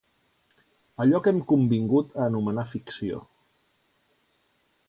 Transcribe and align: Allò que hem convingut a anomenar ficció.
Allò 1.05 1.19
que 1.27 1.33
hem 1.33 1.43
convingut 1.51 2.17
a 2.21 2.25
anomenar 2.31 2.67
ficció. 2.75 3.23